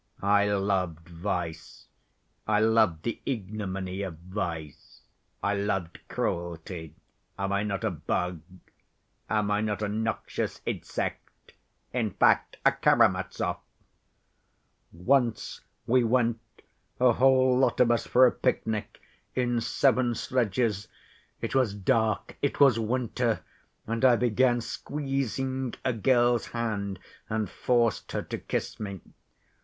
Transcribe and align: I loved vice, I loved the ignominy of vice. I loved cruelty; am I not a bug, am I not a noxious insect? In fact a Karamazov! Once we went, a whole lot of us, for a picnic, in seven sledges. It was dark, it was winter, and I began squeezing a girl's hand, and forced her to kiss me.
I 0.23 0.47
loved 0.51 1.07
vice, 1.09 1.85
I 2.47 2.59
loved 2.59 3.03
the 3.03 3.21
ignominy 3.23 4.01
of 4.01 4.17
vice. 4.17 5.03
I 5.43 5.53
loved 5.53 5.99
cruelty; 6.09 6.95
am 7.37 7.51
I 7.53 7.61
not 7.61 7.83
a 7.83 7.91
bug, 7.91 8.41
am 9.29 9.51
I 9.51 9.61
not 9.61 9.83
a 9.83 9.87
noxious 9.87 10.59
insect? 10.65 11.51
In 11.93 12.09
fact 12.09 12.57
a 12.65 12.71
Karamazov! 12.71 13.59
Once 14.91 15.61
we 15.85 16.03
went, 16.03 16.39
a 16.99 17.13
whole 17.13 17.55
lot 17.59 17.79
of 17.79 17.91
us, 17.91 18.07
for 18.07 18.25
a 18.25 18.31
picnic, 18.31 18.99
in 19.35 19.61
seven 19.61 20.15
sledges. 20.15 20.87
It 21.41 21.53
was 21.53 21.75
dark, 21.75 22.37
it 22.41 22.59
was 22.59 22.79
winter, 22.79 23.41
and 23.85 24.03
I 24.03 24.15
began 24.15 24.61
squeezing 24.61 25.75
a 25.85 25.93
girl's 25.93 26.47
hand, 26.47 26.97
and 27.29 27.47
forced 27.47 28.13
her 28.13 28.23
to 28.23 28.39
kiss 28.39 28.79
me. 28.79 29.01